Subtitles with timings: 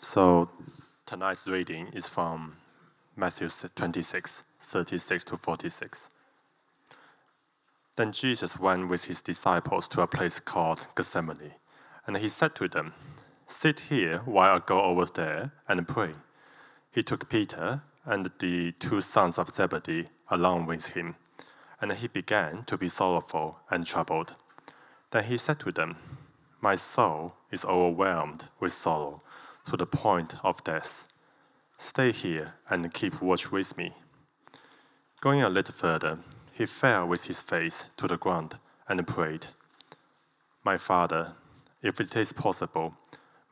[0.00, 0.50] So
[1.06, 2.56] tonight's reading is from
[3.16, 6.10] Matthew 26, 36 to 46.
[7.96, 11.54] Then Jesus went with his disciples to a place called Gethsemane,
[12.06, 12.92] and he said to them,
[13.46, 16.12] Sit here while I go over there and pray.
[16.90, 21.16] He took Peter and the two sons of Zebedee along with him,
[21.80, 24.34] and he began to be sorrowful and troubled.
[25.10, 25.96] Then he said to them,
[26.60, 29.22] My soul is overwhelmed with sorrow
[29.70, 31.08] to the point of death.
[31.78, 33.92] Stay here and keep watch with me.
[35.20, 36.18] Going a little further,
[36.52, 39.48] he fell with his face to the ground and prayed,
[40.64, 41.32] My Father,
[41.82, 42.94] if it is possible,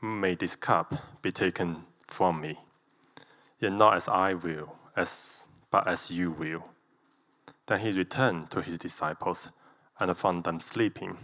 [0.01, 2.59] may this cup be taken from me.
[3.59, 6.65] Yet not as I will, as, but as you will.
[7.67, 9.49] Then he returned to his disciples
[9.99, 11.17] and found them sleeping.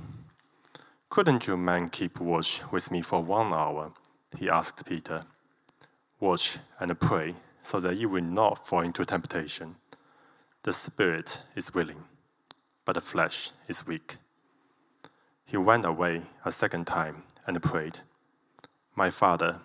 [1.09, 3.92] Couldn't you men keep watch with me for one hour?
[4.36, 5.24] He asked Peter.
[6.18, 9.76] Watch and pray so that you will not fall into temptation.
[10.62, 12.04] The spirit is willing,
[12.84, 14.16] but the flesh is weak.
[15.45, 18.00] He went away a second time and prayed,
[18.95, 19.60] My Father,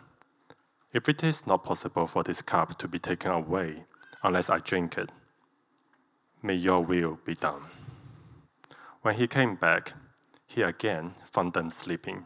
[0.94, 3.83] if it is not possible for this cup to be taken away
[4.23, 5.11] unless I drink it,
[6.41, 7.63] may your will be done.
[9.02, 9.94] When he came back,
[10.47, 12.25] he again found them sleeping,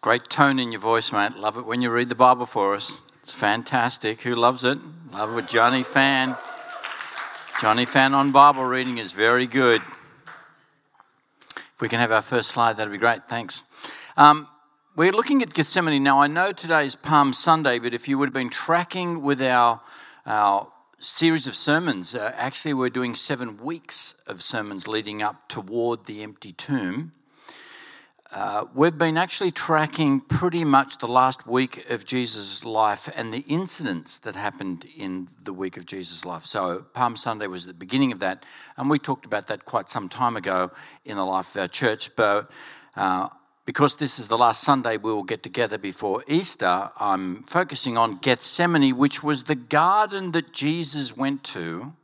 [0.00, 1.36] Great tone in your voice, mate.
[1.36, 3.02] Love it when you read the Bible for us.
[3.20, 4.22] It's fantastic.
[4.22, 4.78] Who loves it?
[5.10, 6.36] Love it with Johnny Fan.
[7.60, 9.82] Johnny Fan on Bible reading is very good.
[11.56, 13.28] If we can have our first slide, that'd be great.
[13.28, 13.64] Thanks.
[14.16, 14.46] Um,
[14.94, 16.22] we're looking at Gethsemane now.
[16.22, 19.80] I know today is Palm Sunday, but if you would have been tracking with our,
[20.24, 20.70] our
[21.00, 26.22] series of sermons, uh, actually, we're doing seven weeks of sermons leading up toward the
[26.22, 27.14] empty tomb.
[28.30, 33.42] Uh, we've been actually tracking pretty much the last week of Jesus' life and the
[33.48, 36.44] incidents that happened in the week of Jesus' life.
[36.44, 38.44] So, Palm Sunday was the beginning of that,
[38.76, 40.70] and we talked about that quite some time ago
[41.06, 42.14] in the life of our church.
[42.16, 42.50] But
[42.96, 43.28] uh,
[43.64, 48.18] because this is the last Sunday we will get together before Easter, I'm focusing on
[48.18, 51.94] Gethsemane, which was the garden that Jesus went to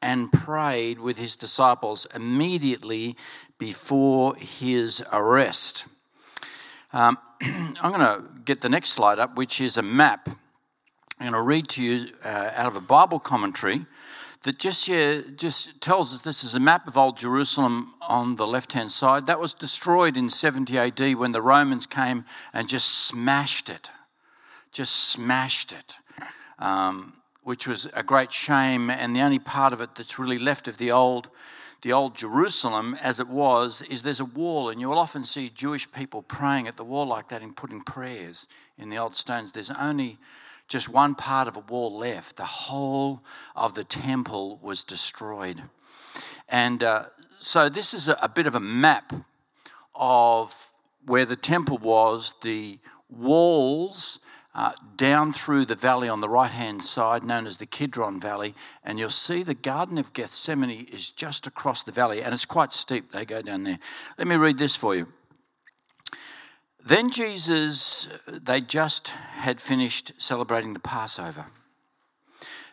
[0.00, 3.16] and prayed with his disciples immediately
[3.58, 5.86] before his arrest.
[6.92, 10.28] Um, I'm going to get the next slide up, which is a map.
[11.20, 13.86] I'm going to read to you uh, out of a Bible commentary
[14.44, 18.46] that just here just tells us this is a map of old Jerusalem on the
[18.46, 19.26] left hand side.
[19.26, 23.90] That was destroyed in 70 AD when the Romans came and just smashed it.
[24.70, 25.96] Just smashed it.
[26.58, 30.68] Um, which was a great shame, and the only part of it that's really left
[30.68, 31.30] of the old
[31.82, 35.48] the old Jerusalem as it was is there's a wall, and you will often see
[35.48, 39.52] Jewish people praying at the wall like that and putting prayers in the old stones.
[39.52, 40.18] There's only
[40.66, 42.36] just one part of a wall left.
[42.36, 43.22] The whole
[43.54, 45.62] of the temple was destroyed.
[46.48, 47.04] And uh,
[47.38, 49.12] so this is a, a bit of a map
[49.94, 50.72] of
[51.06, 52.78] where the temple was, the
[53.08, 54.20] walls
[54.54, 58.54] uh, down through the valley on the right hand side, known as the Kidron Valley,
[58.82, 62.72] and you'll see the Garden of Gethsemane is just across the valley, and it's quite
[62.72, 63.12] steep.
[63.12, 63.78] They go down there.
[64.16, 65.08] Let me read this for you.
[66.84, 71.46] Then Jesus, they just had finished celebrating the Passover.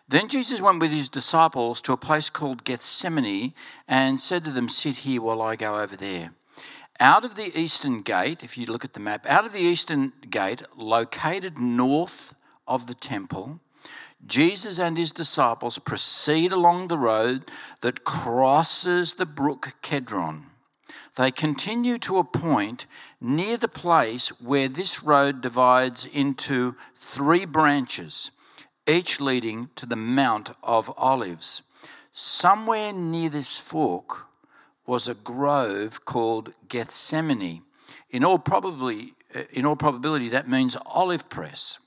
[0.07, 3.53] Then Jesus went with his disciples to a place called Gethsemane
[3.87, 6.31] and said to them, Sit here while I go over there.
[6.99, 10.13] Out of the eastern gate, if you look at the map, out of the eastern
[10.29, 12.33] gate, located north
[12.67, 13.59] of the temple,
[14.25, 17.51] Jesus and his disciples proceed along the road
[17.81, 20.45] that crosses the brook Kedron.
[21.15, 22.87] They continue to a point
[23.21, 28.31] near the place where this road divides into three branches,
[28.87, 31.61] each leading to the Mount of Olives.
[32.11, 34.27] Somewhere near this fork,
[34.85, 37.63] was a grove called Gethsemane.
[38.09, 41.79] In all, probably, eh, in all probability, that means olive press.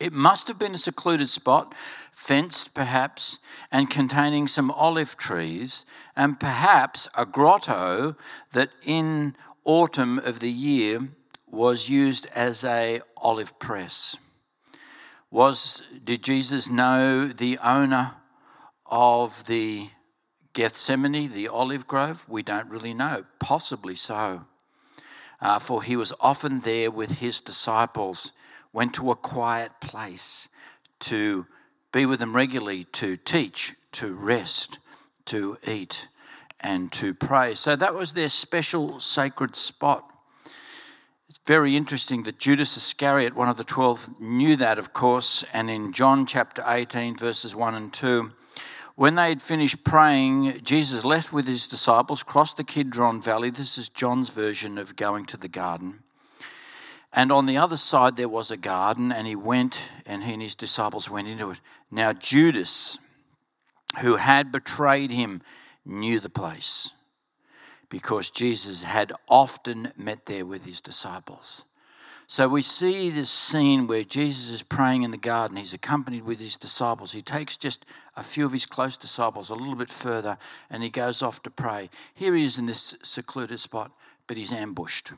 [0.00, 1.74] It must have been a secluded spot,
[2.12, 3.38] fenced perhaps,
[3.70, 5.86] and containing some olive trees,
[6.16, 8.16] and perhaps a grotto
[8.52, 11.08] that in autumn of the year
[11.46, 14.16] was used as a olive press.
[15.30, 18.16] Was did Jesus know the owner
[18.86, 19.88] of the
[20.54, 22.24] Gethsemane, the olive grove?
[22.28, 23.24] We don't really know.
[23.38, 24.46] Possibly so.
[25.40, 28.32] Uh, for he was often there with his disciples,
[28.72, 30.48] went to a quiet place
[31.00, 31.46] to
[31.92, 34.78] be with them regularly, to teach, to rest,
[35.26, 36.08] to eat,
[36.60, 37.54] and to pray.
[37.54, 40.08] So that was their special sacred spot.
[41.28, 45.68] It's very interesting that Judas Iscariot, one of the twelve, knew that, of course, and
[45.68, 48.32] in John chapter 18, verses 1 and 2,
[48.96, 53.50] when they had finished praying, Jesus left with his disciples, crossed the Kidron Valley.
[53.50, 56.00] This is John's version of going to the garden.
[57.12, 60.42] And on the other side, there was a garden, and he went, and he and
[60.42, 61.60] his disciples went into it.
[61.90, 62.98] Now, Judas,
[64.00, 65.42] who had betrayed him,
[65.84, 66.90] knew the place
[67.88, 71.64] because Jesus had often met there with his disciples.
[72.26, 75.58] So we see this scene where Jesus is praying in the garden.
[75.58, 77.12] He's accompanied with his disciples.
[77.12, 77.84] He takes just
[78.16, 80.38] a few of his close disciples a little bit further
[80.70, 81.90] and he goes off to pray.
[82.14, 83.92] Here he is in this secluded spot,
[84.26, 85.12] but he's ambushed.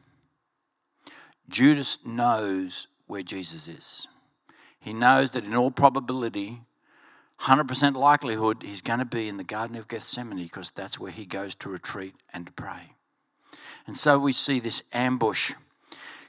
[1.49, 4.09] Judas knows where Jesus is.
[4.81, 6.63] He knows that in all probability,
[7.43, 11.27] 100% likelihood, he's going to be in the Garden of Gethsemane because that's where he
[11.27, 12.93] goes to retreat and to pray.
[13.87, 15.53] And so we see this ambush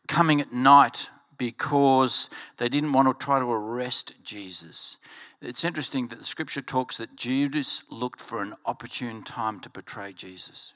[0.08, 4.98] coming at night because they didn't want to try to arrest Jesus.
[5.42, 10.14] It's interesting that the scripture talks that Judas looked for an opportune time to betray
[10.14, 10.74] Jesus.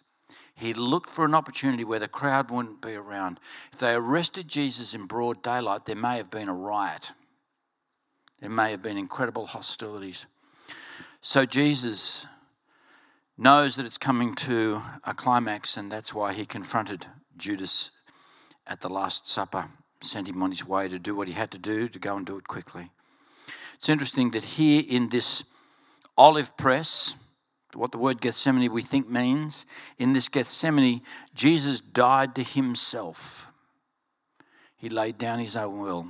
[0.55, 3.39] He looked for an opportunity where the crowd wouldn't be around.
[3.73, 7.13] If they arrested Jesus in broad daylight, there may have been a riot.
[8.39, 10.25] There may have been incredible hostilities.
[11.21, 12.25] So Jesus
[13.37, 17.07] knows that it's coming to a climax, and that's why he confronted
[17.37, 17.89] Judas
[18.67, 19.69] at the Last Supper,
[20.01, 22.25] sent him on his way to do what he had to do, to go and
[22.25, 22.91] do it quickly.
[23.75, 25.43] It's interesting that here in this
[26.17, 27.15] olive press,
[27.73, 29.65] what the word Gethsemane we think means,
[29.97, 31.01] in this Gethsemane,
[31.33, 33.47] Jesus died to himself.
[34.75, 36.07] He laid down his own will.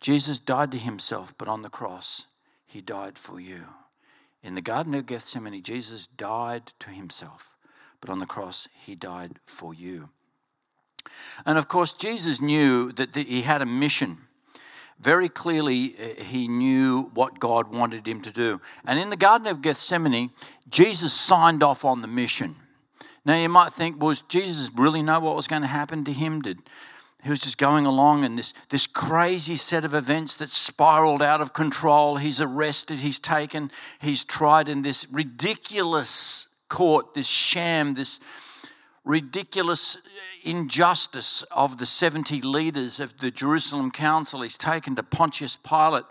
[0.00, 2.26] Jesus died to himself, but on the cross,
[2.66, 3.66] he died for you.
[4.42, 7.56] In the Garden of Gethsemane, Jesus died to himself,
[8.00, 10.10] but on the cross, he died for you.
[11.44, 14.18] And of course, Jesus knew that he had a mission.
[14.98, 18.60] Very clearly, uh, he knew what God wanted him to do.
[18.86, 20.30] And in the Garden of Gethsemane,
[20.70, 22.56] Jesus signed off on the mission.
[23.24, 26.40] Now, you might think, was Jesus really know what was going to happen to him?
[26.40, 26.62] Did
[27.26, 31.40] he was just going along and this, this crazy set of events that spiraled out
[31.40, 32.18] of control.
[32.18, 38.20] He's arrested, he's taken, he's tried in this ridiculous court, this sham, this
[39.06, 39.98] ridiculous
[40.42, 44.42] injustice of the 70 leaders of the Jerusalem council.
[44.42, 46.04] He's taken to Pontius Pilate,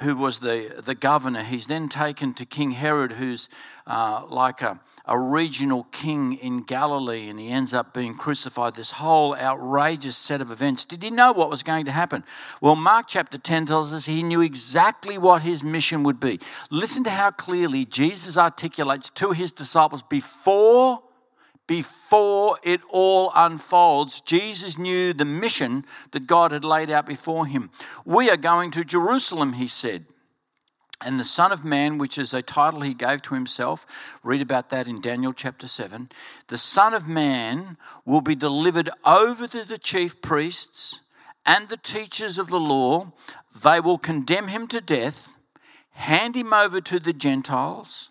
[0.00, 1.42] who was the, the governor.
[1.42, 3.50] He's then taken to King Herod, who's
[3.86, 8.74] uh, like a, a regional king in Galilee, and he ends up being crucified.
[8.74, 10.86] This whole outrageous set of events.
[10.86, 12.24] Did he know what was going to happen?
[12.62, 16.40] Well, Mark chapter 10 tells us he knew exactly what his mission would be.
[16.70, 21.02] Listen to how clearly Jesus articulates to his disciples before
[21.70, 27.70] before it all unfolds, Jesus knew the mission that God had laid out before him.
[28.04, 30.06] We are going to Jerusalem, he said.
[31.00, 33.86] And the Son of Man, which is a title he gave to himself,
[34.24, 36.08] read about that in Daniel chapter 7.
[36.48, 41.02] The Son of Man will be delivered over to the chief priests
[41.46, 43.12] and the teachers of the law.
[43.62, 45.36] They will condemn him to death,
[45.90, 48.09] hand him over to the Gentiles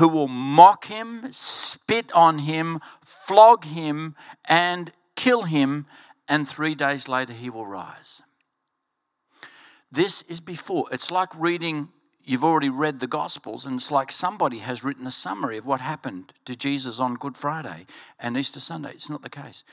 [0.00, 4.16] who will mock him, spit on him, flog him,
[4.46, 5.84] and kill him,
[6.26, 8.22] and three days later he will rise.
[9.92, 10.86] This is before.
[10.90, 11.90] It's like reading,
[12.24, 15.82] you've already read the Gospels, and it's like somebody has written a summary of what
[15.82, 17.84] happened to Jesus on Good Friday
[18.18, 18.92] and Easter Sunday.
[18.92, 19.64] It's not the case.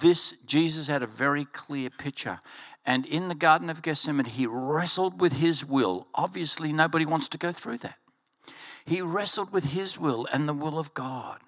[0.00, 2.40] This, Jesus had a very clear picture.
[2.86, 6.06] And in the Garden of Gethsemane, he wrestled with his will.
[6.14, 7.96] Obviously, nobody wants to go through that.
[8.84, 11.40] He wrestled with his will and the will of God.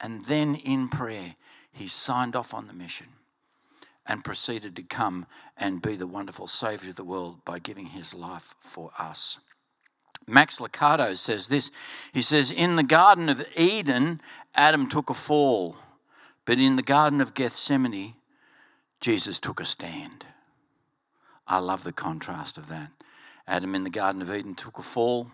[0.00, 1.36] And then in prayer,
[1.72, 3.06] he signed off on the mission
[4.06, 8.14] and proceeded to come and be the wonderful Savior of the world by giving his
[8.14, 9.38] life for us.
[10.26, 11.70] Max Lucado says this
[12.12, 14.20] He says, In the Garden of Eden,
[14.54, 15.76] Adam took a fall,
[16.44, 18.14] but in the Garden of Gethsemane,
[19.00, 20.26] Jesus took a stand.
[21.46, 22.90] I love the contrast of that.
[23.46, 25.30] Adam in the Garden of Eden took a fall,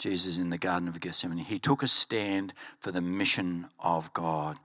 [0.00, 1.38] Jesus in the Garden of Gethsemane.
[1.38, 4.58] He took a stand for the mission of God.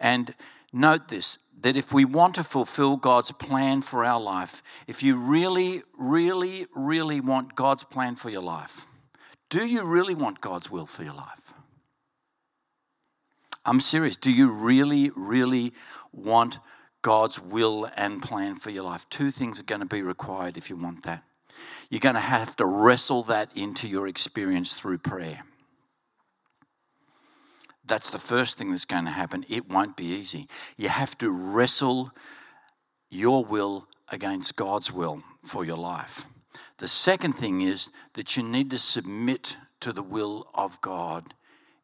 [0.00, 0.34] And
[0.72, 5.16] note this that if we want to fulfill God's plan for our life, if you
[5.16, 8.86] really, really, really want God's plan for your life,
[9.50, 11.52] do you really want God's will for your life?
[13.64, 14.16] I'm serious.
[14.16, 15.72] Do you really, really
[16.12, 16.60] want
[17.02, 19.08] God's will and plan for your life?
[19.10, 21.24] Two things are going to be required if you want that.
[21.90, 25.42] You're going to have to wrestle that into your experience through prayer.
[27.86, 29.46] That's the first thing that's going to happen.
[29.48, 30.48] It won't be easy.
[30.76, 32.12] You have to wrestle
[33.08, 36.26] your will against God's will for your life.
[36.76, 41.34] The second thing is that you need to submit to the will of God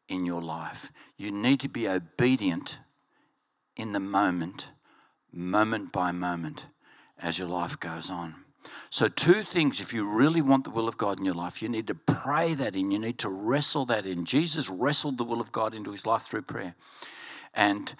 [0.07, 0.91] in your life.
[1.17, 2.77] You need to be obedient
[3.75, 4.69] in the moment,
[5.33, 6.67] moment by moment,
[7.19, 8.44] as your life goes on.
[8.89, 11.69] So, two things if you really want the will of God in your life, you
[11.69, 14.25] need to pray that in, you need to wrestle that in.
[14.25, 16.75] Jesus wrestled the will of God into his life through prayer.
[17.53, 17.93] And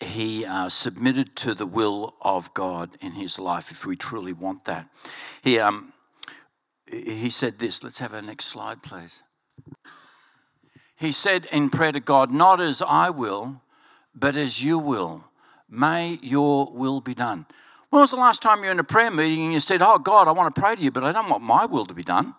[0.00, 4.64] he uh, submitted to the will of God in his life if we truly want
[4.64, 4.88] that.
[5.42, 5.92] He, um,
[6.90, 7.82] he said this.
[7.82, 9.22] Let's have our next slide, please.
[10.96, 13.60] He said in prayer to God, Not as I will,
[14.14, 15.24] but as you will.
[15.68, 17.46] May your will be done.
[17.92, 19.98] When was the last time you were in a prayer meeting and you said, Oh,
[19.98, 22.02] God, I want to pray to you, but I don't want my will to be
[22.02, 22.34] done?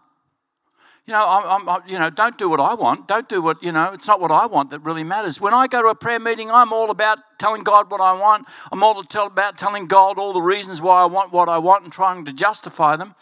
[1.06, 3.08] You know, I'm, I'm, you know, don't do what I want.
[3.08, 5.40] Don't do what, you know, it's not what I want that really matters.
[5.40, 8.48] When I go to a prayer meeting, I'm all about telling God what I want.
[8.72, 11.94] I'm all about telling God all the reasons why I want what I want and
[11.94, 13.14] trying to justify them.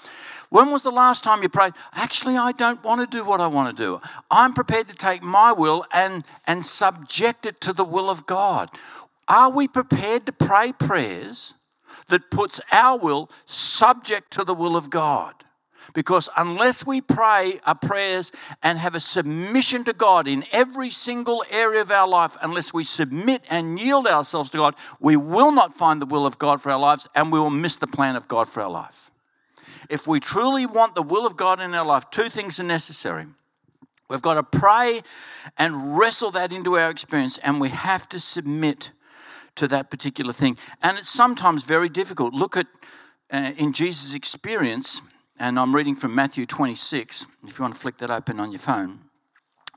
[0.50, 1.74] When was the last time you prayed?
[1.92, 4.00] Actually, I don't want to do what I want to do.
[4.30, 8.70] I'm prepared to take my will and, and subject it to the will of God.
[9.28, 11.56] Are we prepared to pray prayers
[12.10, 15.34] that puts our will subject to the will of God.
[15.94, 18.32] Because unless we pray our prayers
[18.64, 22.84] and have a submission to God in every single area of our life, unless we
[22.84, 26.72] submit and yield ourselves to God, we will not find the will of God for
[26.72, 29.12] our lives and we will miss the plan of God for our life.
[29.90, 33.26] If we truly want the will of God in our life, two things are necessary.
[34.08, 35.02] We've got to pray
[35.58, 38.92] and wrestle that into our experience, and we have to submit
[39.56, 40.58] to that particular thing.
[40.82, 42.34] And it's sometimes very difficult.
[42.34, 42.68] Look at
[43.32, 45.02] uh, in Jesus' experience,
[45.40, 48.60] and I'm reading from Matthew 26, if you want to flick that open on your
[48.60, 49.00] phone.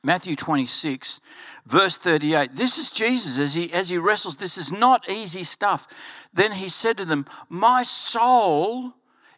[0.02, 1.20] Matthew 26,
[1.64, 2.56] verse 38.
[2.56, 4.36] This is Jesus as he, as he wrestles.
[4.36, 5.86] This is not easy stuff.
[6.32, 8.92] Then he said to them, My soul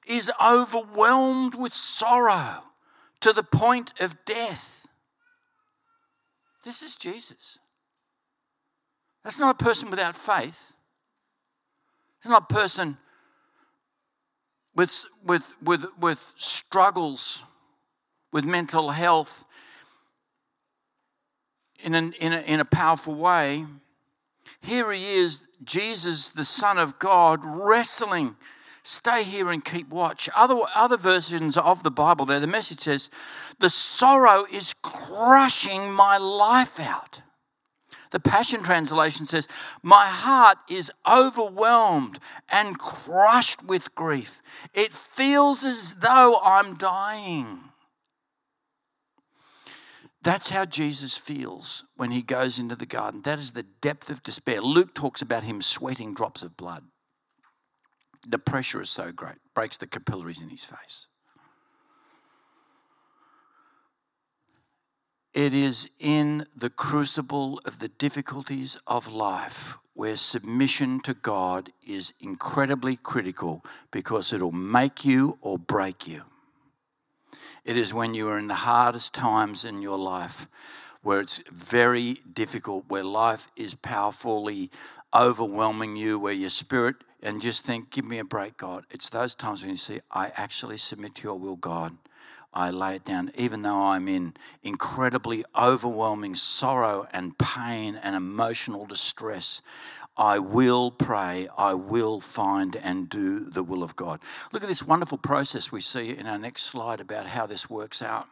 [0.07, 2.65] is overwhelmed with sorrow
[3.21, 4.89] to the point of death.
[6.65, 7.59] This is Jesus.
[9.27, 10.73] That's not a person without faith.
[12.21, 12.97] It's not a person
[14.77, 17.43] with, with, with, with struggles
[18.31, 19.45] with mental health
[21.83, 23.67] in, an, in, a, in a powerful way.
[24.61, 28.37] Here he is, Jesus, the Son of God, wrestling.
[28.85, 30.29] Stay here and keep watch.
[30.37, 33.11] Other, other versions of the Bible there, the message says,
[33.59, 37.23] The sorrow is crushing my life out.
[38.13, 39.49] The Passion Translation says,
[39.83, 44.43] My heart is overwhelmed and crushed with grief.
[44.75, 47.61] It feels as though I'm dying.
[50.23, 53.23] That's how Jesus feels when he goes into the garden.
[53.23, 54.61] That is the depth of despair.
[54.61, 56.85] Luke talks about him sweating drops of blood.
[58.27, 61.07] The pressure is so great, breaks the capillaries in his face.
[65.37, 72.15] It is in the crucible of the difficulties of life where submission to God is
[72.21, 76.23] incredibly critical because it'll make you or break you.
[77.67, 80.49] It is when you are in the hardest times in your life
[81.03, 84.71] where it's very difficult, where life is powerfully
[85.15, 88.87] overwhelming you, where your spirit, and just think, give me a break, God.
[88.91, 91.95] It's those times when you say, I actually submit to your will, God.
[92.57, 94.33] I lay it down, even though I'm in
[94.63, 99.61] incredibly overwhelming sorrow and pain and emotional distress.
[100.17, 104.21] I will pray, I will find and do the will of God.
[104.53, 108.01] Look at this wonderful process we see in our next slide about how this works
[108.01, 108.27] out.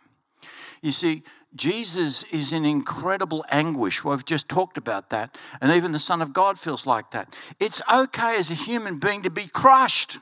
[0.80, 1.22] You see,
[1.54, 4.04] Jesus is in incredible anguish.
[4.04, 5.36] We've just talked about that.
[5.60, 7.36] And even the Son of God feels like that.
[7.60, 10.18] It's okay as a human being to be crushed.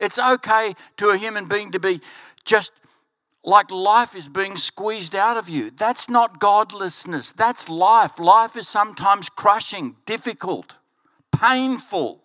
[0.00, 2.00] It's okay to a human being to be
[2.48, 2.72] just
[3.44, 5.70] like life is being squeezed out of you.
[5.70, 7.32] That's not godlessness.
[7.32, 8.18] That's life.
[8.18, 10.76] Life is sometimes crushing, difficult,
[11.30, 12.22] painful.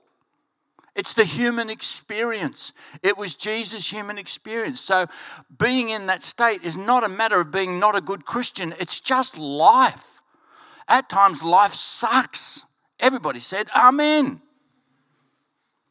[0.95, 2.71] It's the human experience.
[3.01, 4.79] It was Jesus' human experience.
[4.79, 5.07] So,
[5.57, 8.99] being in that state is not a matter of being not a good Christian, it's
[8.99, 10.21] just life.
[10.87, 12.63] At times, life sucks.
[12.99, 14.41] Everybody said, Amen.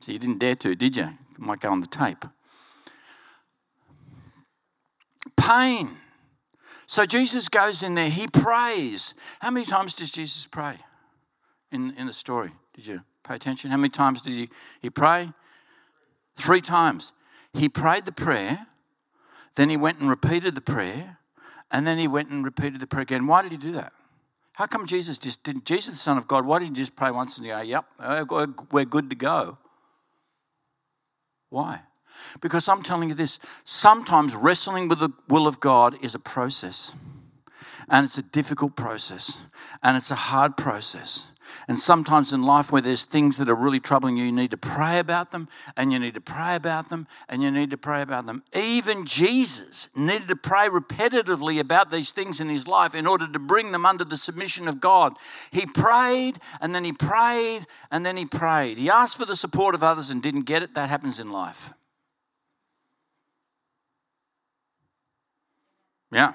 [0.00, 1.10] So you didn't dare to, did you?
[1.38, 2.24] Might go on the tape.
[5.36, 5.96] Pain.
[6.86, 9.14] So Jesus goes in there, he prays.
[9.40, 10.76] How many times does Jesus pray
[11.70, 12.52] in, in the story?
[12.74, 13.70] Did you pay attention?
[13.70, 14.48] How many times did he,
[14.80, 15.32] he pray?
[16.36, 17.12] Three times.
[17.54, 18.66] He prayed the prayer,
[19.56, 21.18] then he went and repeated the prayer,
[21.70, 23.26] and then he went and repeated the prayer again.
[23.26, 23.92] Why did he do that?
[24.54, 25.64] How come Jesus just didn't?
[25.64, 28.24] Jesus, the Son of God, why did he just pray once and go, yep, uh,
[28.70, 29.58] we're good to go?
[31.48, 31.80] Why?
[32.40, 36.92] Because I'm telling you this sometimes wrestling with the will of God is a process.
[37.88, 39.38] And it's a difficult process.
[39.82, 41.26] And it's a hard process.
[41.68, 44.56] And sometimes in life where there's things that are really troubling you, you need to
[44.56, 48.02] pray about them and you need to pray about them and you need to pray
[48.02, 48.42] about them.
[48.54, 53.38] Even Jesus needed to pray repetitively about these things in his life in order to
[53.38, 55.14] bring them under the submission of God.
[55.50, 58.78] He prayed and then he prayed and then he prayed.
[58.78, 60.74] He asked for the support of others and didn't get it.
[60.74, 61.72] That happens in life.
[66.12, 66.34] Yeah.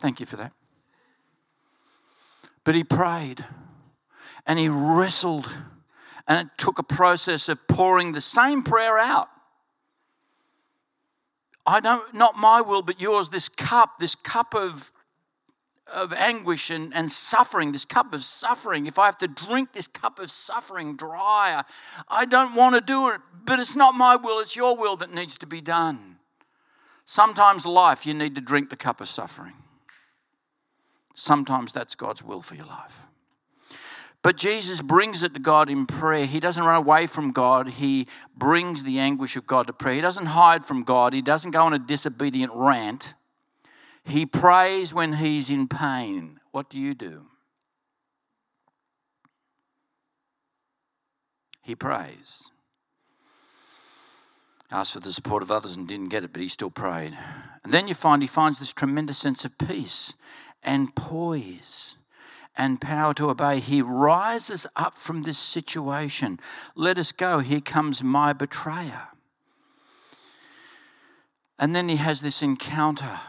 [0.00, 0.52] Thank you for that.
[2.64, 3.44] But he prayed
[4.46, 5.48] and he wrestled,
[6.28, 9.28] and it took a process of pouring the same prayer out.
[11.64, 14.92] I don't, not my will, but yours, this cup, this cup of,
[15.92, 18.86] of anguish and, and suffering, this cup of suffering.
[18.86, 21.64] If I have to drink this cup of suffering dry,
[22.08, 25.12] I don't want to do it, but it's not my will, it's your will that
[25.12, 26.15] needs to be done.
[27.06, 29.54] Sometimes, life, you need to drink the cup of suffering.
[31.14, 33.00] Sometimes that's God's will for your life.
[34.22, 36.26] But Jesus brings it to God in prayer.
[36.26, 37.68] He doesn't run away from God.
[37.68, 39.94] He brings the anguish of God to prayer.
[39.94, 41.12] He doesn't hide from God.
[41.12, 43.14] He doesn't go on a disobedient rant.
[44.04, 46.40] He prays when he's in pain.
[46.50, 47.26] What do you do?
[51.62, 52.50] He prays.
[54.70, 57.16] Asked for the support of others and didn't get it, but he still prayed.
[57.62, 60.14] And then you find he finds this tremendous sense of peace
[60.62, 61.96] and poise
[62.56, 63.60] and power to obey.
[63.60, 66.40] He rises up from this situation.
[66.74, 67.40] Let us go.
[67.40, 69.08] Here comes my betrayer.
[71.58, 73.20] And then he has this encounter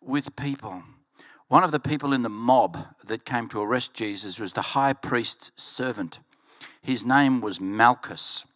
[0.00, 0.82] with people.
[1.48, 4.92] One of the people in the mob that came to arrest Jesus was the high
[4.92, 6.20] priest's servant.
[6.82, 8.46] His name was Malchus.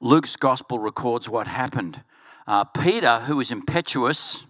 [0.00, 2.02] Luke's gospel records what happened.
[2.46, 4.46] Uh, Peter, who was impetuous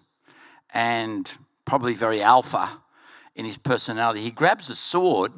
[0.73, 1.31] and
[1.65, 2.83] probably very alpha
[3.35, 5.33] in his personality, he grabs a sword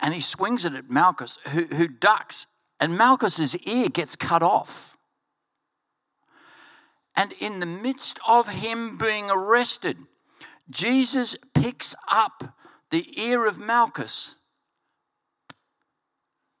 [0.00, 2.46] and he swings it at Malchus, who, who ducks,
[2.80, 4.96] and Malchus's ear gets cut off.
[7.14, 9.98] And in the midst of him being arrested,
[10.70, 12.56] Jesus picks up
[12.90, 14.36] the ear of Malchus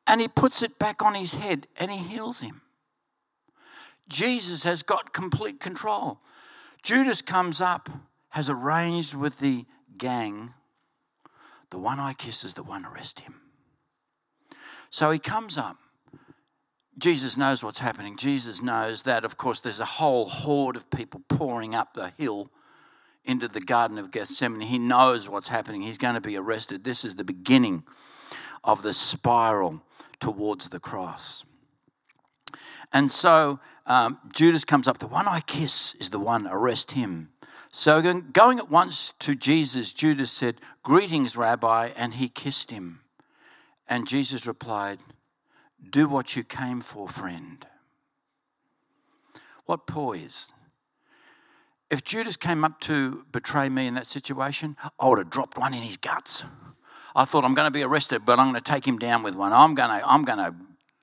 [0.06, 2.62] and he puts it back on his head and he heals him.
[4.08, 6.20] Jesus has got complete control.
[6.82, 7.88] Judas comes up
[8.30, 9.66] has arranged with the
[9.98, 10.54] gang
[11.72, 13.40] the one I kiss is the one arrest him.
[14.90, 15.78] So he comes up.
[16.98, 18.18] Jesus knows what's happening.
[18.18, 22.50] Jesus knows that, of course, there's a whole horde of people pouring up the hill
[23.24, 24.60] into the Garden of Gethsemane.
[24.60, 25.80] He knows what's happening.
[25.80, 26.84] He's going to be arrested.
[26.84, 27.84] This is the beginning
[28.64, 29.82] of the spiral
[30.20, 31.44] towards the cross.
[32.92, 34.98] And so um, Judas comes up.
[34.98, 37.30] The one I kiss is the one, arrest him.
[37.74, 43.00] So, going at once to Jesus, Judas said, Greetings, Rabbi, and he kissed him.
[43.88, 44.98] And Jesus replied,
[45.90, 47.66] Do what you came for, friend.
[49.64, 50.52] What poise.
[51.90, 55.72] If Judas came up to betray me in that situation, I would have dropped one
[55.72, 56.44] in his guts.
[57.14, 59.34] I thought I'm going to be arrested, but I'm going to take him down with
[59.34, 59.52] one.
[59.52, 60.54] I'm going to, I'm going to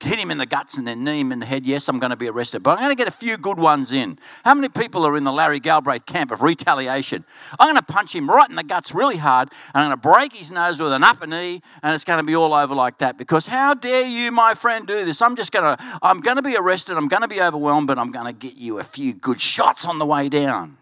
[0.02, 2.10] hit him in the guts and then knee him in the head, yes, I'm going
[2.10, 2.62] to be arrested.
[2.62, 4.18] But I'm going to get a few good ones in.
[4.44, 7.24] How many people are in the Larry Galbraith camp of retaliation?
[7.58, 10.08] I'm going to punch him right in the guts really hard, and I'm going to
[10.08, 12.98] break his nose with an upper knee, and it's going to be all over like
[12.98, 13.18] that.
[13.18, 15.20] Because how dare you, my friend, do this?
[15.20, 17.98] I'm just going to, I'm going to be arrested, I'm going to be overwhelmed, but
[17.98, 20.78] I'm going to get you a few good shots on the way down.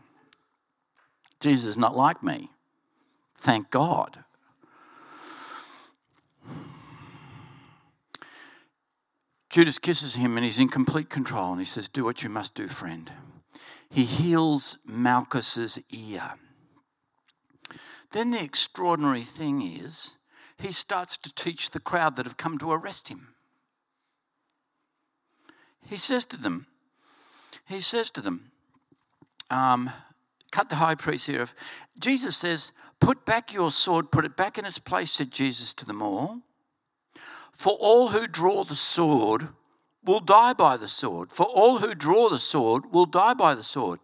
[1.40, 2.50] Jesus is not like me.
[3.34, 4.24] Thank God.
[9.50, 12.54] Judas kisses him and he's in complete control and he says, Do what you must
[12.54, 13.11] do, friend.
[13.90, 16.34] He heals Malchus's ear.
[18.12, 20.16] Then the extraordinary thing is,
[20.58, 23.34] he starts to teach the crowd that have come to arrest him.
[25.88, 26.66] He says to them,
[27.66, 28.50] he says to them,
[29.50, 29.90] um,
[30.50, 31.54] cut the high priest here off.
[31.98, 35.87] Jesus says, Put back your sword, put it back in its place, said Jesus to
[35.87, 36.40] them all.
[37.52, 39.48] For all who draw the sword
[40.04, 41.32] will die by the sword.
[41.32, 44.00] For all who draw the sword will die by the sword.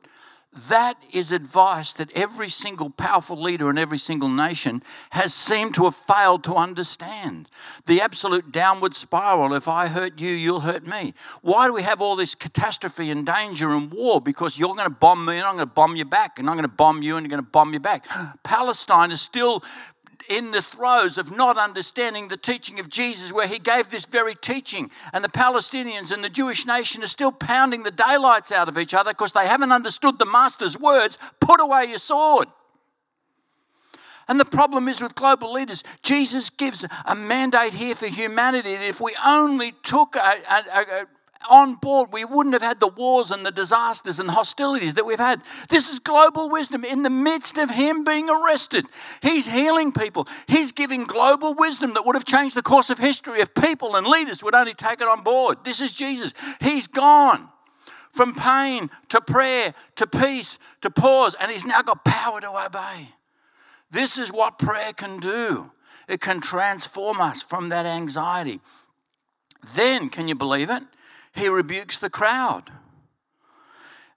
[0.68, 5.85] That is advice that every single powerful leader in every single nation has seemed to
[5.85, 7.48] have failed to understand.
[7.87, 11.14] The absolute downward spiral if I hurt you, you'll hurt me.
[11.42, 14.20] Why do we have all this catastrophe and danger and war?
[14.20, 16.54] Because you're going to bomb me and I'm going to bomb you back, and I'm
[16.54, 18.07] going to bomb you and you're going to bomb you back.
[18.44, 19.64] Palestine is still
[20.28, 24.34] in the throes of not understanding the teaching of Jesus, where he gave this very
[24.34, 24.90] teaching.
[25.12, 28.94] And the Palestinians and the Jewish nation are still pounding the daylights out of each
[28.94, 32.48] other because they haven't understood the Master's words put away your sword.
[34.26, 38.74] And the problem is with global leaders, Jesus gives a mandate here for humanity.
[38.74, 41.06] And if we only took a, a, a,
[41.50, 45.18] on board, we wouldn't have had the wars and the disasters and hostilities that we've
[45.18, 45.42] had.
[45.68, 48.87] This is global wisdom in the midst of him being arrested.
[49.22, 50.28] He's healing people.
[50.46, 54.07] He's giving global wisdom that would have changed the course of history if people and
[54.07, 55.59] leaders would only take it on board.
[55.64, 56.33] This is Jesus.
[56.61, 57.48] He's gone
[58.12, 63.09] from pain to prayer to peace to pause, and he's now got power to obey.
[63.90, 65.72] This is what prayer can do.
[66.09, 68.61] It can transform us from that anxiety.
[69.74, 70.83] Then, can you believe it?
[71.35, 72.70] He rebukes the crowd.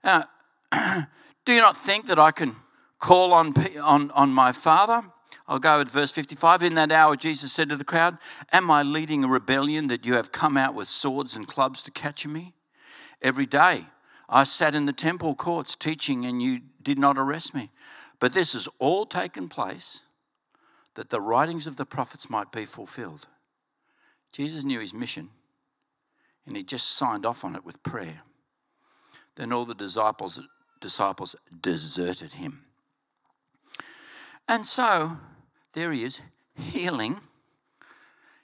[0.04, 0.28] Now,
[1.44, 2.54] do you not think that I can
[2.98, 5.02] call on, on, on my Father?
[5.46, 6.62] I'll go at verse 55.
[6.62, 8.18] In that hour, Jesus said to the crowd,
[8.52, 11.90] Am I leading a rebellion that you have come out with swords and clubs to
[11.90, 12.54] catch me?
[13.22, 13.86] Every day
[14.28, 17.70] I sat in the temple courts teaching, and you did not arrest me.
[18.20, 20.00] But this has all taken place
[20.94, 23.26] that the writings of the prophets might be fulfilled.
[24.32, 25.30] Jesus knew his mission
[26.48, 28.22] and he just signed off on it with prayer.
[29.36, 30.40] Then all the disciples,
[30.80, 32.64] disciples deserted him.
[34.48, 35.18] And so
[35.74, 36.20] there he is,
[36.56, 37.20] healing,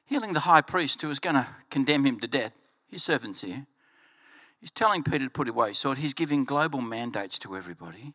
[0.04, 2.52] healing the high priest who was going to condemn him to death.
[2.88, 3.66] His servant's here.
[4.60, 5.98] He's telling Peter to put away sword.
[5.98, 8.12] He's giving global mandates to everybody.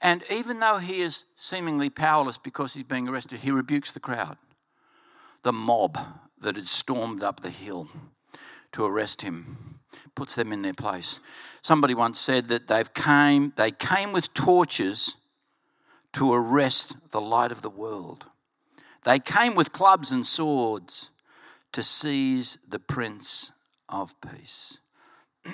[0.00, 4.36] And even though he is seemingly powerless because he's being arrested, he rebukes the crowd,
[5.42, 5.98] the mob
[6.38, 7.88] that had stormed up the hill
[8.72, 9.80] to arrest him,
[10.14, 11.20] puts them in their place.
[11.62, 15.16] Somebody once said that they've came, they came with torches
[16.14, 18.26] to arrest the light of the world.
[19.04, 21.10] They came with clubs and swords
[21.72, 23.52] to seize the Prince
[23.88, 24.78] of Peace.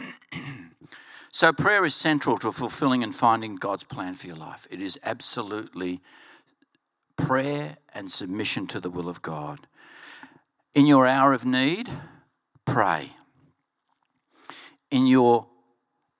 [1.32, 4.66] so, prayer is central to fulfilling and finding God's plan for your life.
[4.70, 6.00] It is absolutely
[7.16, 9.66] prayer and submission to the will of God.
[10.74, 11.90] In your hour of need,
[12.68, 13.12] pray.
[14.90, 15.46] In your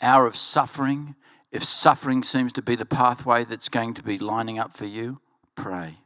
[0.01, 1.15] hour of suffering,
[1.53, 5.21] if suffering seems to be the pathway that's going to be lining up for you,
[5.55, 5.99] pray.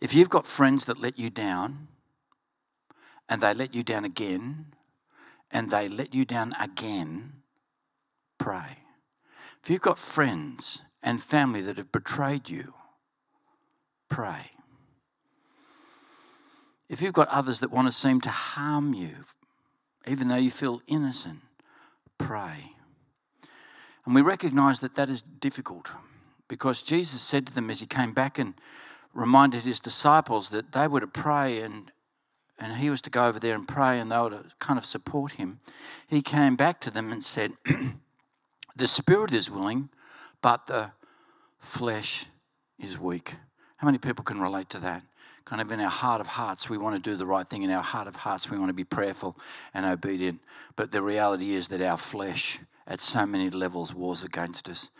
[0.00, 1.88] If you've got friends that let you down,
[3.28, 4.74] and they let you down again,
[5.50, 7.34] and they let you down again,
[8.38, 8.78] pray.
[9.62, 12.74] If you've got friends and family that have betrayed you,
[14.08, 14.53] pray.
[16.88, 19.16] If you've got others that want to seem to harm you,
[20.06, 21.40] even though you feel innocent,
[22.18, 22.72] pray.
[24.04, 25.90] And we recognize that that is difficult
[26.46, 28.54] because Jesus said to them as he came back and
[29.14, 31.90] reminded his disciples that they were to pray and
[32.56, 34.86] and he was to go over there and pray and they were to kind of
[34.86, 35.58] support him.
[36.06, 37.52] He came back to them and said,
[38.76, 39.88] The spirit is willing,
[40.40, 40.92] but the
[41.58, 42.26] flesh
[42.78, 43.34] is weak.
[43.78, 45.02] How many people can relate to that?
[45.44, 47.62] Kind of in our heart of hearts, we want to do the right thing.
[47.62, 49.36] In our heart of hearts, we want to be prayerful
[49.72, 50.40] and obedient.
[50.76, 54.90] But the reality is that our flesh, at so many levels, wars against us.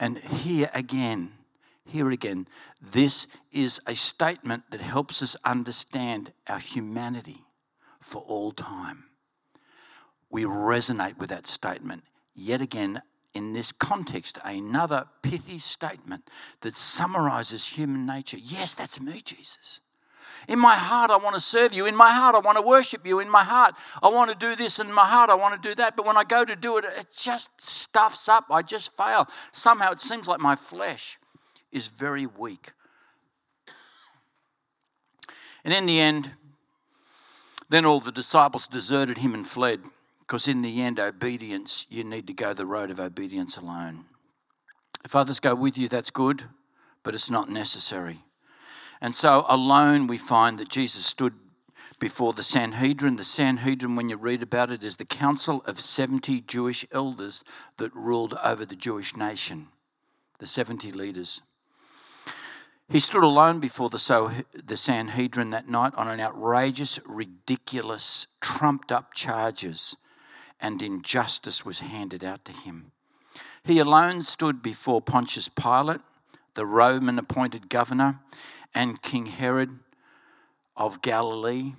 [0.00, 1.32] And here again,
[1.84, 2.48] here again,
[2.80, 7.44] this is a statement that helps us understand our humanity
[8.00, 9.04] for all time.
[10.30, 12.02] We resonate with that statement.
[12.34, 13.02] Yet again,
[13.34, 16.28] in this context, another pithy statement
[16.60, 18.38] that summarizes human nature.
[18.38, 19.80] Yes, that's me, Jesus.
[20.48, 21.86] In my heart, I want to serve you.
[21.86, 23.20] In my heart, I want to worship you.
[23.20, 24.78] In my heart, I want to do this.
[24.78, 25.96] In my heart, I want to do that.
[25.96, 28.46] But when I go to do it, it just stuffs up.
[28.50, 29.28] I just fail.
[29.52, 31.18] Somehow it seems like my flesh
[31.70, 32.72] is very weak.
[35.64, 36.32] And in the end,
[37.68, 39.80] then all the disciples deserted him and fled.
[40.20, 44.06] Because in the end, obedience, you need to go the road of obedience alone.
[45.04, 46.44] If others go with you, that's good,
[47.02, 48.24] but it's not necessary.
[49.02, 51.34] And so alone we find that Jesus stood
[51.98, 53.16] before the Sanhedrin.
[53.16, 57.42] The Sanhedrin, when you read about it, is the council of 70 Jewish elders
[57.78, 59.66] that ruled over the Jewish nation,
[60.38, 61.42] the 70 leaders.
[62.88, 68.92] He stood alone before the, so, the Sanhedrin that night on an outrageous, ridiculous, trumped
[68.92, 69.96] up charges,
[70.60, 72.92] and injustice was handed out to him.
[73.64, 76.02] He alone stood before Pontius Pilate,
[76.54, 78.20] the Roman appointed governor,
[78.74, 79.78] and King Herod
[80.76, 81.72] of Galilee.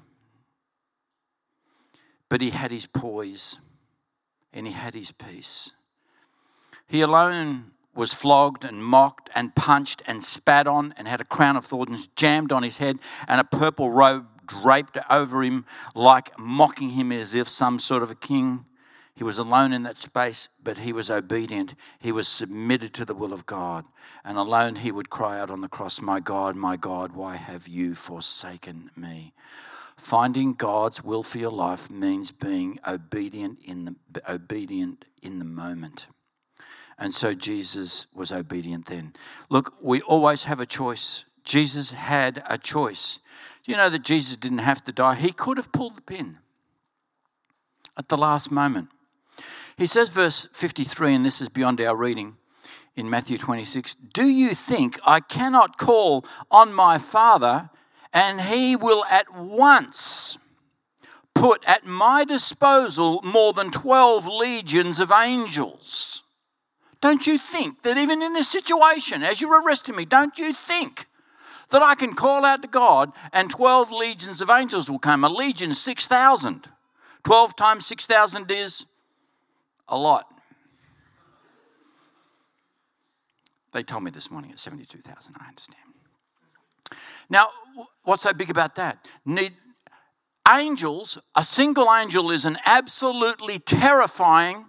[2.30, 3.60] But he had his poise
[4.52, 5.72] and he had his peace.
[6.88, 11.56] He alone was flogged and mocked and punched and spat on and had a crown
[11.56, 16.92] of thorns jammed on his head and a purple robe draped over him, like mocking
[16.92, 18.66] him as if some sort of a king.
[19.16, 21.76] He was alone in that space, but he was obedient.
[22.00, 23.86] He was submitted to the will of God.
[24.24, 27.68] And alone he would cry out on the cross, My God, my God, why have
[27.68, 29.34] you forsaken me?
[29.96, 36.08] Finding God's will for your life means being obedient in the, obedient in the moment.
[36.98, 39.14] And so Jesus was obedient then.
[39.50, 41.26] Look, we always have a choice.
[41.44, 43.20] Jesus had a choice.
[43.64, 45.16] Do you know that Jesus didn't have to die?
[45.16, 46.40] He could have pulled the pin
[47.96, 48.90] at the last moment.
[49.78, 52.38] He says, verse 53, and this is beyond our reading
[52.96, 57.70] in Matthew 26 Do you think I cannot call on my Father
[58.12, 60.38] and he will at once
[61.34, 66.24] put at my disposal more than 12 legions of angels?
[67.02, 71.08] Don't you think that even in this situation, as you're arresting me, don't you think
[71.72, 75.24] that I can call out to God and 12 legions of angels will come?
[75.24, 76.70] A legion, 6,000.
[77.24, 78.86] 12 times 6,000 is
[79.88, 80.28] a lot.
[83.72, 85.80] They told me this morning at 72,000, I understand.
[87.30, 87.50] Now,
[88.04, 89.08] what's so big about that?
[89.26, 89.54] Need,
[90.50, 94.66] angels, a single angel is an absolutely terrifying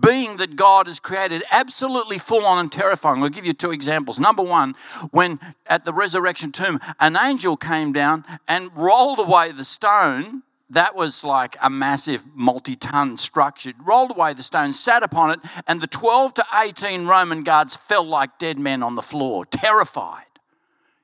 [0.00, 3.22] being that God has created, absolutely full on and terrifying.
[3.22, 4.18] I'll give you two examples.
[4.18, 4.74] Number one,
[5.10, 10.94] when at the resurrection tomb, an angel came down and rolled away the stone that
[10.94, 13.72] was like a massive multi ton structure.
[13.84, 18.04] Rolled away the stone, sat upon it, and the 12 to 18 Roman guards fell
[18.04, 20.24] like dead men on the floor, terrified,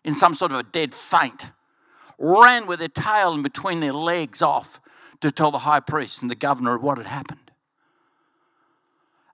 [0.04, 1.50] in some sort of a dead faint.
[2.18, 4.80] Ran with their tail in between their legs off
[5.20, 7.50] to tell the high priest and the governor of what had happened.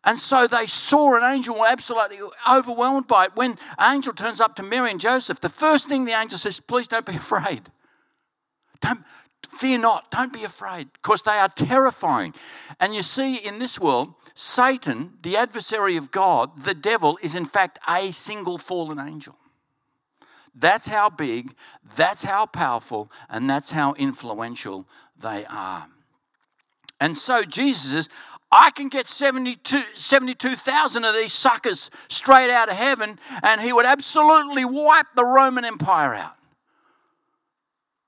[0.03, 2.18] And so they saw an angel, were absolutely
[2.51, 3.31] overwhelmed by it.
[3.37, 6.61] When an angel turns up to Mary and Joseph, the first thing the angel says,
[6.61, 7.70] Please don't be afraid.
[8.81, 9.03] Don't,
[9.44, 12.35] Fear not, don't be afraid, because they are terrifying.
[12.80, 17.46] And you see, in this world, Satan, the adversary of God, the devil, is in
[17.46, 19.37] fact a single fallen angel.
[20.54, 21.54] That's how big,
[21.96, 24.87] that's how powerful, and that's how influential
[25.18, 25.88] they are.
[27.00, 28.09] And so Jesus says,
[28.52, 30.48] I can get 72,000 72,
[31.04, 36.14] of these suckers straight out of heaven, and he would absolutely wipe the Roman Empire
[36.14, 36.37] out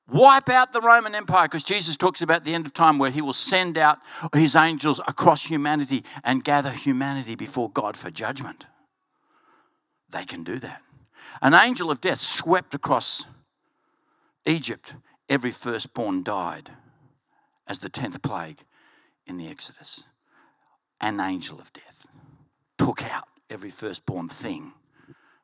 [0.09, 3.21] wipe out the Roman Empire because Jesus talks about the end of time where he
[3.21, 3.99] will send out
[4.35, 8.67] his angels across humanity and gather humanity before God for judgment.
[10.11, 10.83] They can do that.
[11.43, 13.25] An angel of death swept across
[14.47, 14.95] Egypt.
[15.29, 16.71] Every firstborn died
[17.67, 18.63] as the 10th plague
[19.27, 20.05] in the Exodus.
[21.01, 22.07] An angel of death
[22.79, 24.73] took out every firstborn thing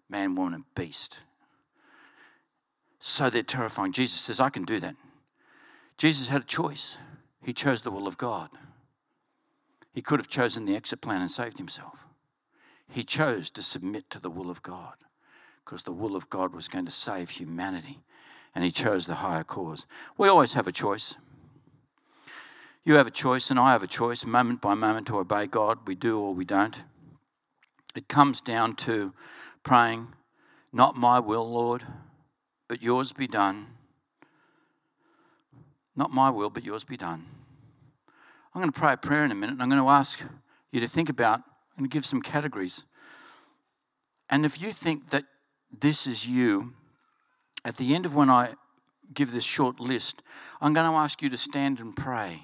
[0.09, 1.21] man, woman, and beast
[3.05, 3.91] so they're terrifying.
[3.91, 4.95] Jesus says, I can do that.
[5.99, 6.97] Jesus had a choice.
[7.45, 8.49] He chose the will of God.
[9.93, 12.07] He could have chosen the exit plan and saved himself.
[12.89, 14.95] He chose to submit to the will of God
[15.65, 18.05] because the will of God was going to save humanity
[18.55, 19.85] and he chose the higher cause.
[20.17, 21.17] We always have a choice.
[22.85, 25.79] You have a choice, and I have a choice, moment by moment, to obey God.
[25.87, 26.83] We do or we don't.
[27.95, 29.13] It comes down to
[29.63, 30.09] praying,
[30.73, 31.85] Not my will, Lord,
[32.73, 33.67] but yours be done.
[35.95, 37.27] Not my will, but yours be done.
[38.55, 40.25] I'm going to pray a prayer in a minute, and I'm going to ask
[40.71, 41.43] you to think about
[41.77, 42.87] and give some categories.
[44.31, 45.25] And if you think that
[45.83, 46.73] this is you,
[47.63, 48.55] at the end of when I
[49.13, 50.23] give this short list,
[50.59, 52.41] I'm going to ask you to stand and pray.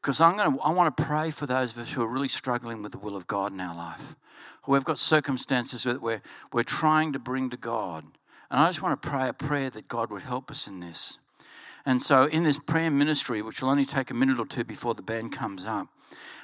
[0.00, 2.28] Because I'm going to, I want to pray for those of us who are really
[2.28, 4.16] struggling with the will of God in our life,
[4.62, 8.06] who have got circumstances that we're, we're trying to bring to God.
[8.54, 11.18] And I just want to pray a prayer that God would help us in this.
[11.84, 14.94] And so, in this prayer ministry, which will only take a minute or two before
[14.94, 15.88] the band comes up,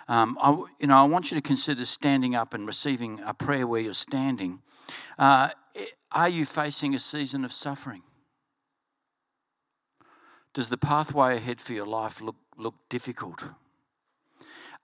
[0.08, 3.64] um, I, you know, I want you to consider standing up and receiving a prayer
[3.64, 4.60] where you're standing.
[5.20, 5.50] Uh,
[6.10, 8.02] are you facing a season of suffering?
[10.52, 13.44] Does the pathway ahead for your life look, look difficult?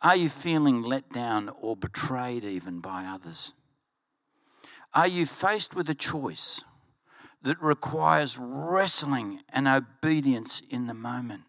[0.01, 3.53] Are you feeling let down or betrayed even by others?
[4.95, 6.63] Are you faced with a choice?
[7.43, 11.43] That requires wrestling and obedience in the moment?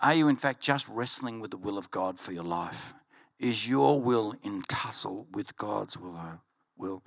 [0.00, 2.92] Are you, in fact, just wrestling with the will of God for your life?
[3.38, 6.16] Is your will in tussle with God's will?
[6.16, 6.36] Uh,
[6.76, 7.02] will?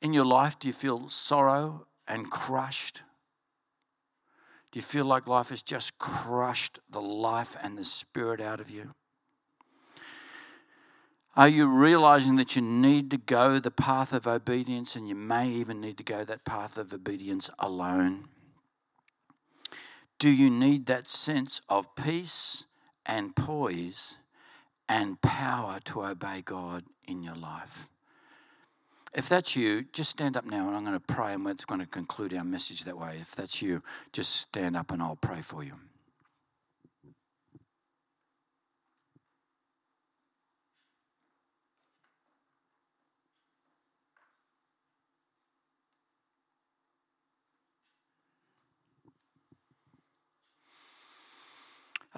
[0.00, 3.02] In your life, do you feel sorrow and crushed?
[4.70, 8.70] Do you feel like life has just crushed the life and the spirit out of
[8.70, 8.94] you?
[11.38, 15.48] Are you realizing that you need to go the path of obedience and you may
[15.48, 18.24] even need to go that path of obedience alone?
[20.18, 22.64] Do you need that sense of peace
[23.06, 24.16] and poise
[24.88, 27.88] and power to obey God in your life?
[29.14, 31.80] If that's you, just stand up now and I'm going to pray and we're going
[31.80, 33.18] to conclude our message that way.
[33.20, 35.74] If that's you, just stand up and I'll pray for you.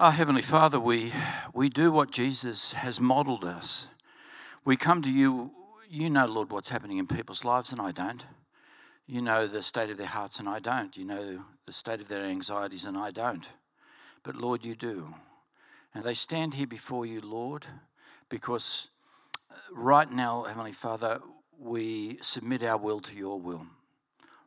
[0.01, 1.13] Our Heavenly Father, we,
[1.53, 3.87] we do what Jesus has modeled us.
[4.65, 5.51] We come to you
[5.87, 8.25] you know, Lord, what's happening in people's lives, and I don't.
[9.05, 10.97] You know the state of their hearts, and I don't.
[10.97, 13.47] You know the state of their anxieties, and I don't.
[14.23, 15.13] But Lord, you do.
[15.93, 17.67] And they stand here before you, Lord,
[18.27, 18.87] because
[19.51, 21.19] uh, right now, Heavenly Father,
[21.59, 23.67] we submit our will to your will.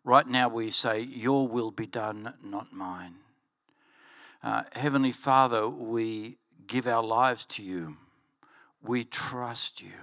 [0.03, 3.19] Right now, we say, Your will be done, not mine.
[4.45, 7.97] Uh, Heavenly Father, we give our lives to you.
[8.83, 9.95] We trust you.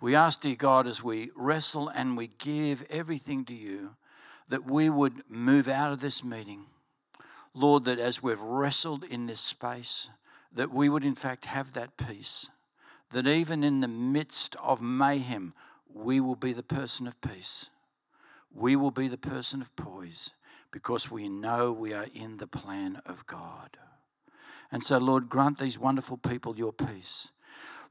[0.00, 3.94] We ask, dear God, as we wrestle and we give everything to you,
[4.48, 6.64] that we would move out of this meeting.
[7.52, 10.08] Lord, that as we've wrestled in this space,
[10.50, 12.48] that we would in fact have that peace.
[13.10, 15.52] That even in the midst of mayhem,
[15.92, 17.68] we will be the person of peace.
[18.54, 20.30] We will be the person of poise
[20.76, 23.78] because we know we are in the plan of God.
[24.70, 27.30] And so, Lord, grant these wonderful people your peace.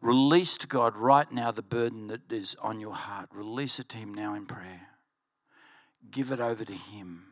[0.01, 3.29] Release to God right now the burden that is on your heart.
[3.33, 4.89] Release it to Him now in prayer.
[6.11, 7.23] Give it over to Him.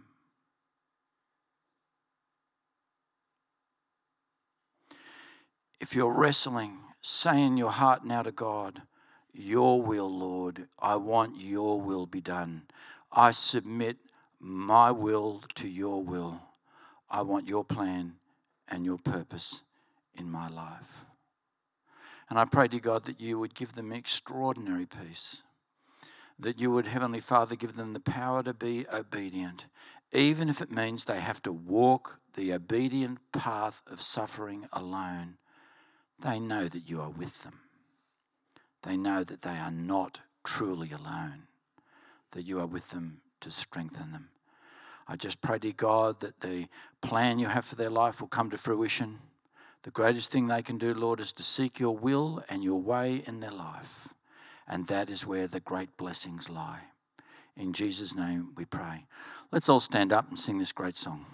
[5.79, 8.81] If you're wrestling, say in your heart now to God,
[9.31, 12.63] Your will, Lord, I want Your will be done.
[13.11, 13.97] I submit
[14.43, 16.41] my will to Your will.
[17.09, 18.15] I want Your plan
[18.67, 19.61] and Your purpose
[20.17, 21.05] in my life.
[22.29, 25.43] And I pray to God that you would give them extraordinary peace.
[26.37, 29.67] That you would, Heavenly Father, give them the power to be obedient,
[30.11, 35.37] even if it means they have to walk the obedient path of suffering alone.
[36.19, 37.59] They know that you are with them.
[38.81, 41.43] They know that they are not truly alone,
[42.31, 44.29] that you are with them to strengthen them.
[45.07, 46.67] I just pray to God that the
[47.01, 49.19] plan you have for their life will come to fruition
[49.83, 53.21] the greatest thing they can do, Lord, is to seek your will and your way
[53.27, 54.13] in their life.
[54.65, 56.83] And that is where the great blessings lie.
[57.57, 59.05] In Jesus' name we pray.
[59.51, 61.25] Let's all stand up and sing this great song.